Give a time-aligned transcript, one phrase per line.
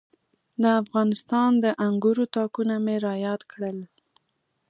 [0.61, 3.77] د افغانستان د انګورو تاکونه مې را یاد کړل.